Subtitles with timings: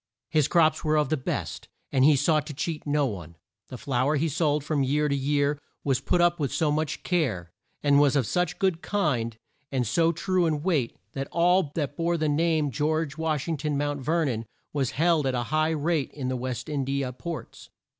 [0.31, 3.35] His crops were of the best, and he sought to cheat no one.
[3.67, 7.51] The flour he sold from year to year was put up with so much care,
[7.83, 9.37] and was of such a good kind
[9.71, 13.57] and so true in weight that all that bore the brand of George Wash ing
[13.57, 17.03] ton, Mount Ver non, was held at a high rate in the West In di
[17.03, 17.69] a ports.